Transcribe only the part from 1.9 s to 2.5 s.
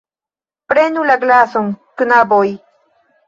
knaboj!